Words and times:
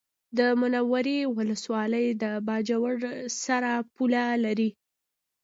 د 0.37 0.39
منورې 0.59 1.19
ولسوالي 1.37 2.05
د 2.23 2.25
باجوړ 2.47 2.97
سره 3.45 3.71
پوله 3.95 4.23
لري 4.45 4.69